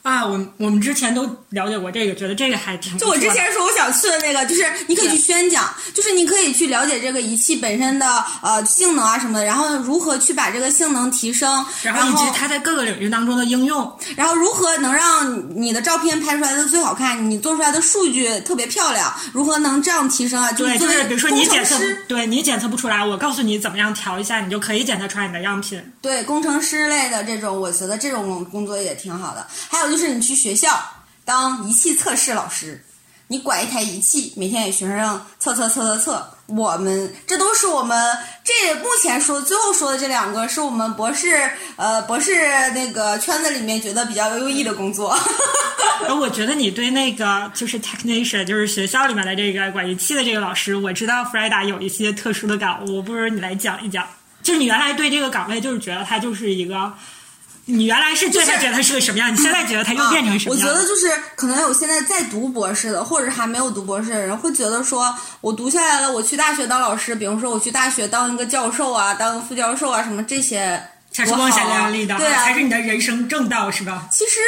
[0.04, 2.96] 啊，我我们之前都了解过这个，觉得这个还挺。
[2.98, 8.06] 就我之前说我想去的那个，就是你可以去宣讲，就是你可以去了解这个仪器本身的
[8.42, 20.52] 呃性能啊什么的，然后如何去把这个性能提升，然后以及它在各个领域当中的应用，然后如何能让你的照片拍出来的最好看，你做出来的数据特别漂亮，如何能这样提升啊？
[20.52, 25.82] 对，就是比如说你检测，对你检测不出来，我告诉你怎么样调一下，你就可以检测出来你的样品。
[26.02, 29.46] 对，工程师类的这种，我觉得这种工作也挺好的。
[29.70, 29.93] 还有。
[29.94, 30.76] 就是你去学校
[31.24, 32.84] 当仪器测试老师，
[33.28, 36.30] 你管一台仪器，每天给学生测测测测测。
[36.46, 37.96] 我们这都是我们
[38.42, 42.32] 这目前说最后说的这两个，是我们博士呃博士
[42.72, 45.16] 那个圈子里面觉得比较优异的工作。
[46.08, 54.04] 而 我觉得你对那个就是 technician，就是学校里面的这个管仪器的这个老师，我知道 Freda 有一些特殊的感悟，不如你来讲一讲。
[54.42, 56.92] 就是你原来对这个岗位就是觉得他就是一个。
[57.66, 59.32] 你原来是觉得他是个什么样？
[59.32, 60.68] 你现在觉得他又变成什么样？
[60.68, 74.08] 我觉得就是可能有现在在读博士的，或者还没有读博士的人，会觉得说我读下来了，我去大学当老师，比如说我去大学当一个教授啊，当副教授啊，什么这些才是光鲜亮丽的，对啊，才是你的人生正道，是吧？
[74.10, 74.40] 其实。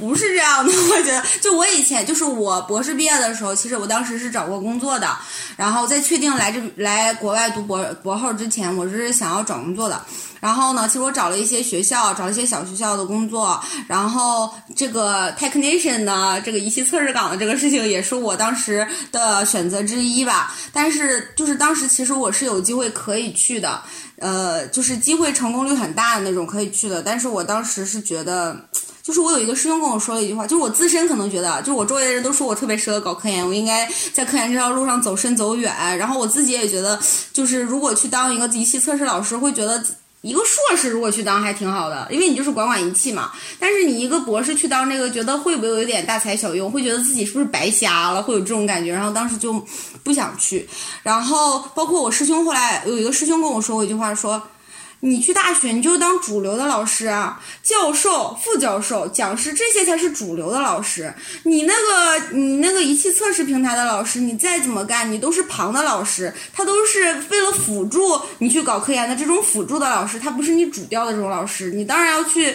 [0.00, 5.14] 不是这样的， 我觉得，就我以前就是我博士毕业的时候，其实我当时是找过工作的，
[5.56, 10.02] 然后在确定来这来国外读博博后之前，我是想要找工作的。
[10.40, 13.62] 然后呢，其实我找了一些学校，找了一些小学校的工作。
[13.86, 20.54] 然后这个 technician 呢，这个仪器测试岗的这个事情，也是我当时的选择之一吧。
[20.72, 23.82] 但是就是当时其实我是有机会可以去的，
[24.18, 27.02] 呃，就是机会成功率很大的那种可以去的。
[27.02, 28.56] 但是我当时是觉得。
[29.10, 35.74] 就是我有一个师兄跟我说了一句话，就是我自身可能觉得，就是我周围的人都说我特别适合搞科研，我应该在科研这条路上走深走远。
[35.98, 36.96] 然后我自己也觉得，
[37.32, 39.84] 就是如果去当一个仪器测试老师，会觉得
[40.20, 43.32] 一个硕士如果去当还挺好的，因为你就是管管仪器嘛。
[43.58, 46.70] 但是你一个博士去当这个，觉得会不会有点大材小用？
[46.70, 48.22] 会觉得自己是不是白瞎了？
[48.22, 48.92] 会有这种感觉。
[48.92, 49.60] 然后当时就
[50.04, 50.68] 不想去。
[51.02, 54.40] 然后包括我师兄后来有一个师兄跟我说过一句话，说。
[55.00, 61.12] 你去大学，你就当主流的老师啊，教授、副教授、讲师，这些才是主流的老师。
[61.44, 72.54] 你那个，你那个仪器测试平台的老师，你再怎么干，你都是旁的老师，他都是为了辅助你去搞科研的这种辅助的老师，他不是你主调的这种老师，你当然要去。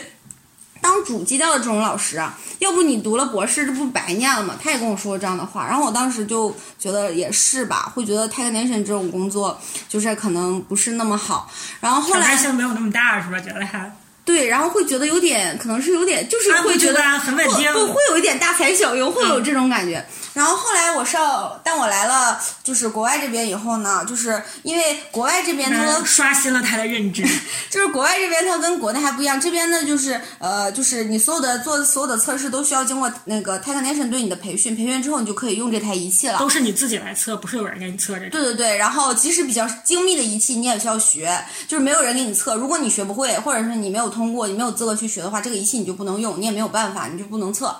[0.85, 4.53] 当主基调的这种老师啊，要不你读了博士，这不白念了吗？
[4.61, 11.49] 他也跟我说过这样的话，然后我当时就觉得也是吧，会觉得 technician 这种工作就是可能不是那么好。
[11.79, 13.39] 然后后来性没有那么大，是吧？
[13.39, 13.91] 觉得还
[14.25, 20.03] 对，然后会觉得有点，可能是有点，就是会觉得很稳定，会会有一点大材小用，会有这种感觉。
[20.33, 27.23] 然后后来我上，但我来了，就是国外这边以后呢，就是因为国外这边它刷新了他的认知，
[27.69, 36.39] 就是国外这边它跟国内还不一样，这边呢就是呃，就是你所有的做所有的测试都需要经过那个 technician 对你的培训，培训之后你就可以用这台仪器了。
[36.39, 38.29] 都是你自己来测，不是有人给你测这个。
[38.31, 41.31] 对对对，然后即使比较精密的仪器，你也需要学，
[41.67, 47.75] 就是没有人给你测，如果你学不会，或者是你没有通过，你没有资格去学的话，这个仪器你就不能用，你也没有办法，你就不能测。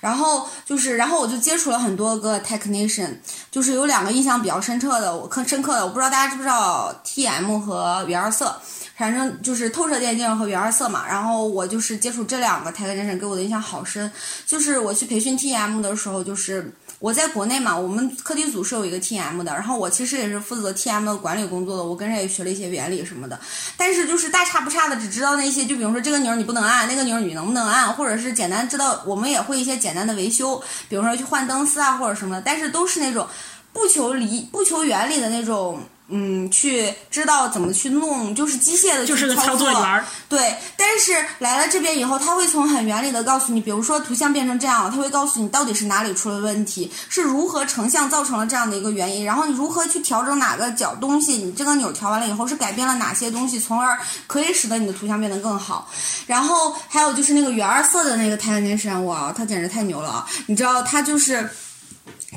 [0.00, 3.16] 然后就是，然后我就接触了很多个 technician，
[3.50, 8.54] 就是有两个印象比较深刻的，我更深刻的，我不知道大家知不知道 TM 和远二色，
[8.96, 11.04] 反正就是透射电镜和远二色嘛。
[11.08, 14.12] 然后我就是接触这两个 technician，给我的印象好深。
[14.46, 16.72] 就是我去培训 TM 的时候，就是。
[17.00, 23.38] 我在国内嘛，我们课题组是有一个 TM 的，然后我其实也是负责 TM 的管理工作的，我跟人也学了一些原理什么的，
[23.76, 33.24] 但是就是大差不差的，只知道那些，就比如说这个钮你不能按，那个钮你能不能按，或者是简单知道，我们也会一些简单的维修，比如说去换灯丝啊或者什么的，但是都是那种
[33.72, 40.04] 不求理不求原理的那种嗯，去知道怎么去弄，就是机械的就是个操作员。
[40.26, 55.90] 对，但是来了这边以后，他会从很原理的告诉你，比如说图像变成这样了，他会告诉你到底是哪里出了问题，是如何成像造成了这样的一个原因，然后你如何去调整哪个角东西，你这个钮调完了以后是改变了哪些东西，从而可以使得你的图像变得更好。
[56.26, 60.26] 然后还有就是那个原二色的那个 e c i a n 哇，他简直太牛了啊！
[60.46, 61.46] 你知道他就是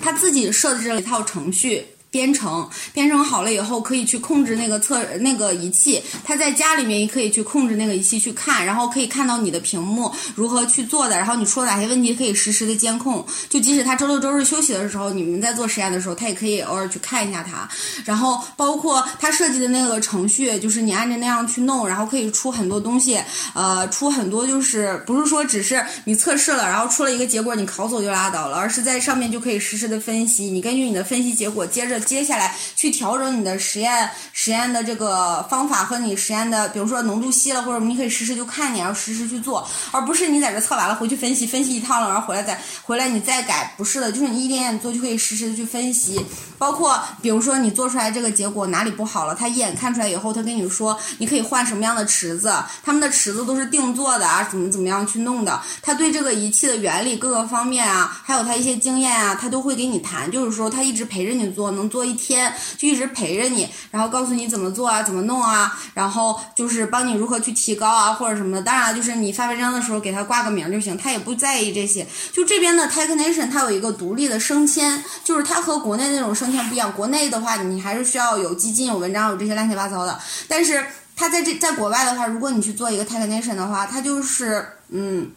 [0.02, 1.88] 他自己设置了一套程序。
[2.12, 6.04] 编程编程好了以后，可以去控制那个测那个仪器。
[6.26, 13.26] 他在家里面也可以去控制那个仪器去看，然后可以看到你的屏幕如何去做的，然后你出了哪些问题可以实时的监控。
[13.48, 17.68] 就即使他周六周日休息的时候，你们在做实验的时候，他也可以偶尔去看一下它。
[18.04, 23.18] 然后包括他设计的那个程序，就是你按着那样去弄，然后可以出很多东西。
[23.54, 30.44] 呃，出很多就是不是说只是你测试了，然后出了一个结果你拷走就拉倒了，而是在上面就可以实时的分析。
[30.46, 32.01] 你根据你的分析结果接着。
[32.02, 46.26] 接下来去调整你的实验实验的这个方法和你实验的，比如说浓度稀了，或者你可以实时就看你，然后实时去做，而不是你在这测完了回去分析分析一趟了，然后回来再回来你再改，不是的，就是你一点点做就可以实时的去分析。
[46.58, 61.91] 包括比如说你做出来这个结果哪里不好了，他一眼看出来以后，他跟你说你可以换什么样的池子，他们的池子都是定做的啊，怎么怎么样去弄的，他对这个仪器的原理各个方面啊，还有他一些经验啊，他都会给你谈，就是说他一直陪着你做，能。
[61.92, 68.64] 做一天就一直陪着你，然后告诉你怎么做啊，怎么弄啊，然后就是帮你如何去提高啊，或者什么的。
[68.64, 72.08] 当然，就是你发文章的时候给他挂个名就行，他也不在意这些。
[72.32, 76.92] 就这边的 Tech Nation，它有一个独立的升迁，就是它和国内那种升迁不一样。
[76.94, 80.18] 国内的话，你还是需要有基金、有文章、有这些乱七八糟的。
[80.48, 80.84] 但是
[81.16, 85.30] 它在这在国外的话，如果你去做一个 Tech Nation 的话，它就是嗯。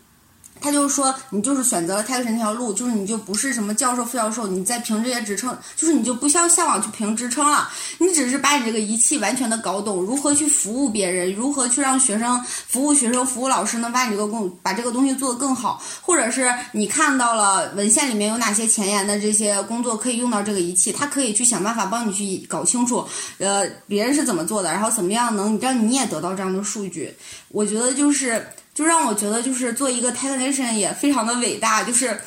[0.61, 27.15] 他就说，你就是选择了泰克神这条路，就是你就不是什么教授、副教授，你在评这些职称，就是你就不需要向往去评职称了，你只是把你这个仪器完全的搞懂，如何去服务别人，如何去让学生服务学生、服务老师，能把你这个工把这个东西做得更好，或者是你看到了文献里面有哪些前沿的这些工作可以用到这个仪器，他可以去想办法帮你去搞清楚，呃，别人是怎么做的，然后怎么样能让你也得到这样的数据。
[27.49, 28.47] 我觉得就是。
[28.75, 31.85] 就让我觉得，就是做一个 technician 也非常的伟大。
[31.85, 32.21] 就是，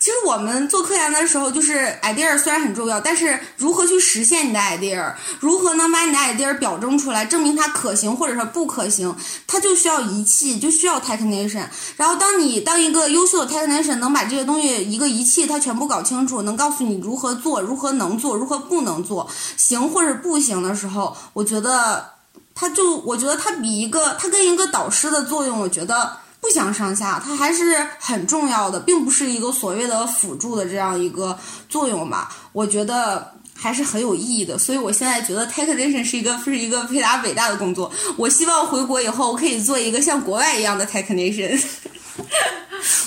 [0.00, 9.14] 其实我们做科研的时候，就是 idea 虽然很重要，但是如何去实现你的 idea，如何能把你的 idea 表征出来，证明它可行或者是不可行，
[9.46, 11.66] 它就需要仪器，就需要 technician。
[11.96, 22.11] 然后，当你当一个优秀的 technician 能把这些东西一个仪器它全部搞清楚，能告诉你如何做，如何能做，如何不能做，行或者不行的时候，我觉得。
[22.54, 31.38] 他就我觉得他比一个他跟一个导师的作用，我觉得不相上下，他还是很重要的，并不是一个所谓的辅助的这样一个
[31.68, 32.34] 作用吧。
[32.52, 37.90] 我觉得还是很有意义的，所以我现在觉得 technician 是一个是一个非常伟大的工作。
[38.16, 41.62] 我希望回国以后我可以做一个像国外一样的 technician。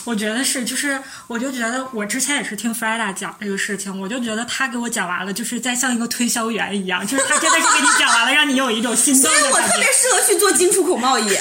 [0.06, 9.50] 我觉得是，就是我就觉得我之前也是听 Freda 讲这个事情，我就觉得他给我讲完了，就是在像一个推销员一样，就是他真的是给你讲完了，让你有一种心动的感觉。
[9.50, 11.36] 所以我特别适合去做进出口贸易，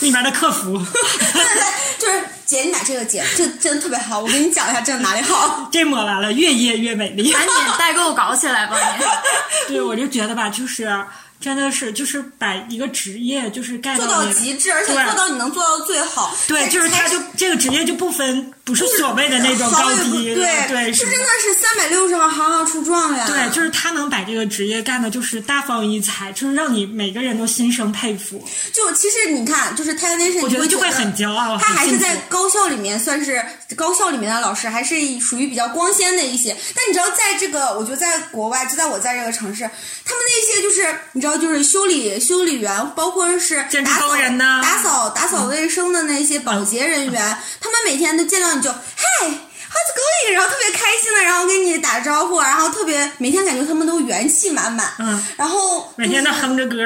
[0.00, 0.76] 里面的客服。
[1.32, 1.64] 对对，
[1.98, 5.66] 就是姐，你买这个姐，这真的特别好，我给你讲一下这哪里好。
[5.72, 7.32] 这抹完了，越夜越美丽。
[7.32, 9.04] 赶紧代购搞起来吧你。
[9.74, 10.92] 对，我就觉得吧，就是。
[11.40, 16.36] 真的是，就是把一个职业就是干做到极致，而且做到你能做到最好。
[16.46, 20.34] 对，就是他就这个职业就不分，不是所谓的那种高低。
[20.34, 23.26] 对对，是真的是三百六十行，行行出状元。
[23.26, 28.46] 对，就是他能把这个职业干的，就是大放异彩，就是让你每个人都心生佩服。
[28.74, 31.56] 就其实你看，就是 t e c h n i c i a n 我觉得就会很骄傲。
[31.56, 33.42] 他还是在高校里面算是
[33.74, 36.54] 高校里面的老师，还是属于比较光鲜的一些。
[36.74, 39.62] 但你知道，在这个我觉得在国外，就在我在这个城市，
[40.04, 41.29] 他们那些就是你知道。
[41.36, 44.16] 就是修理修理员，包括是打扫
[44.62, 50.32] 打扫打扫卫生的那些保洁人员，他们每天都见到你就嗨，how's going？
[50.32, 54.92] 然后特别开心的，然后跟你打招呼，然后特别每天感觉他们都元气满满。
[54.98, 56.76] 嗯，然后每天都哼着歌。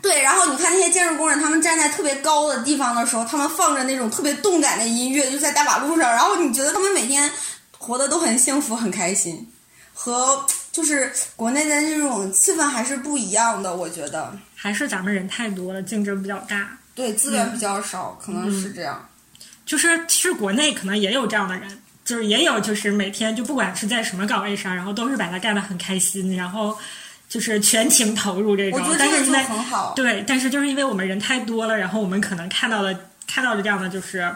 [0.00, 7.28] 对，然后你看那些建筑工人，他们站在特别高的地方的时候，他们放着那种特别动感的音乐，就在大马路上，然后你觉得他们每天
[7.76, 9.50] 活的都很幸福、很开心，
[9.98, 10.46] 和。
[10.70, 19.08] 就是国内的这种气氛还是不一样的，我觉得还是咱们人太多了，竞争比较大，对资源比较少，可能是这样。
[19.66, 26.78] 就是其实国内可能也有这样的人，就是也有就是每天就不管是在什么岗位上，然后都是把它干得很开心，然后
[27.28, 28.80] 就是全情投入这种。
[28.96, 29.94] 但是因为很好。
[29.96, 32.96] 对，但是就是因为我们人太多了，然后我们可能看到了
[33.26, 34.32] 看到的这样的就是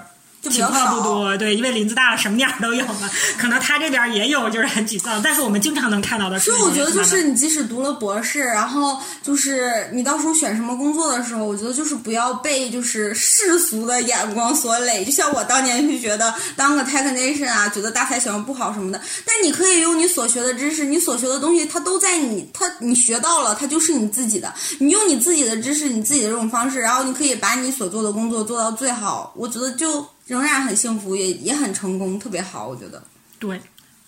[0.50, 1.02] 情况不。
[1.02, 3.10] 多，对，因为林子大了，什么样都有嘛。
[3.38, 15.04] 可能他这边也有，就是很沮丧，但是我们经常能看到的是，所以我觉得就是你即使读了博士，然后就是你到时候选什么工作的时候，我觉得就是不要被就是世俗的眼光所累。
[15.04, 24.52] 就像我当年就觉得当个 technician 啊，觉得大材小用不好什么的，但你可以用你所学的知识，你所学的东西，它都在你，它你学到了，它就是你自己的。
[24.78, 29.32] 你用你自己的知识，你自己的这种方式，然后你可以把你所做的工作做到最好。
[29.36, 32.66] 我觉得就仍然很幸福，也也很成功，特别好。
[32.66, 33.04] 我觉得。
[33.38, 33.60] 对，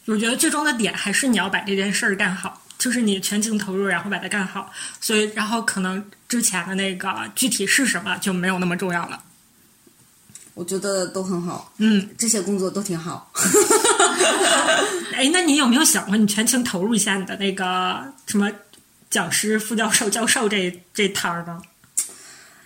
[0.07, 4.73] 我觉得最终的点还是你要把这件事儿干好，就是你全情投入，然后把它干好。
[5.03, 9.23] 所以，然后可能之前的那个具体是什么就没有那么重要了。
[10.55, 13.31] 我觉得都很好，嗯，这些工作都挺好。
[15.13, 18.51] 哎，那你有没有想过，你全情投入一下你的那个什么
[19.11, 21.61] 讲师、副教授、教授这这摊儿呢？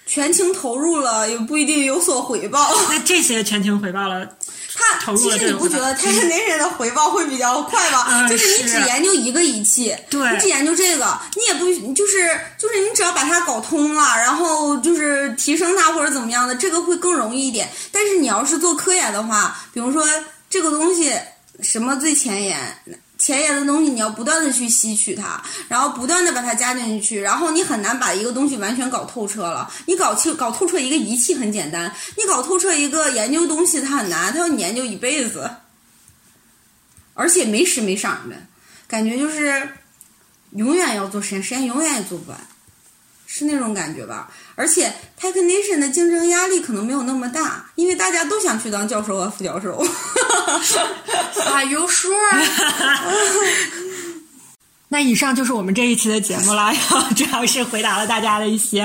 [0.09, 2.75] 全情投入了，也不一定有所回报。
[2.89, 4.27] 那这些全情回报了，
[4.75, 8.07] 他其实你不觉得 technician 的回报会比较快吗？
[8.09, 17.69] 嗯就是你只研究一个仪器，对你只研究这个，你也不就是就是你只要把它搞通了，然后就是提升它或者怎么样的，这个会更容易一点。
[17.93, 20.03] 但是你要是做科研的话，比如说
[20.49, 21.13] 这个东西
[21.61, 22.59] 什么最前沿。
[23.19, 29.69] 前沿的东西，你要不断的去吸取它，然后不断的把它加进去，然后你很难把一个东西完全搞透彻了。
[29.87, 35.51] 你搞清搞透彻一个仪器很简单，你搞透彻一个研究东西它很难，它要你研究一辈子，
[37.15, 38.37] 而且没时没晌的，
[38.87, 39.69] 感觉就是
[40.53, 42.39] 永远要做实验，实验永远也做不完，
[43.31, 44.31] 是那种感觉吧。
[44.55, 49.87] 而且 Tech Nation 的竞争压力可能没有那么大，因为大家都想去当教授和副教授。
[51.45, 52.47] Are you sure？
[54.89, 58.85] 那以上就是我们这一期的节目了，然 后主要是回答了大家的一些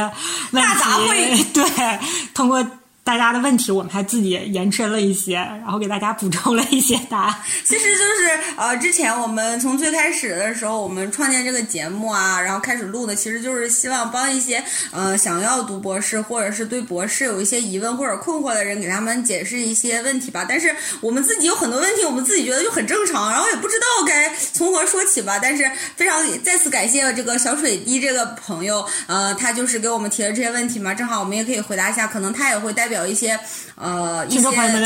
[0.51, 0.69] 问题。
[0.69, 1.99] 大杂烩对，
[2.33, 2.61] 通过
[3.03, 7.35] 大家的问题，我们还自己延伸了一些，然后给大家补充了一些答案。
[7.65, 20.45] 其实就是呃，之前我们从最开始的时候，我们创建这个节目啊，然后开始录的，其实就是希望帮一些呃想要读博士或者是对博士有一些疑问或者困惑的人，给他们解释一些问题吧。
[20.47, 25.37] 但是我们自己有很多问题，我们自己觉得就很正常，然后也不知道该从何说起吧。
[25.41, 33.39] 但是非常再次感谢这个小水滴这个朋友，呃，他就是给我们提了这些问题嘛，正好我们也可以回答一下，可能他也会代表一些
[33.75, 34.81] 呃一些听众朋友们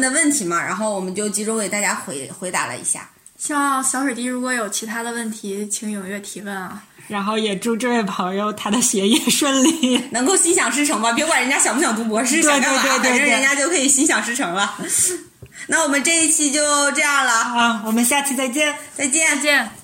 [0.00, 3.08] 的问题嘛，然后我们就集中给大家回回答了一下。
[3.36, 6.82] 希望小水滴如果有其他的问题，请踊跃提问啊！
[7.08, 10.02] 然后也祝这位朋友他的学业顺利。
[10.12, 14.74] 能够心想事成吧，别管人家想不想读博士，对想干嘛，对对对对反正人家就可以心想事成了。
[15.68, 18.74] 那我们这一期就这样了，啊，我们下期再见。
[18.96, 19.42] 再见再。
[19.42, 19.83] 见。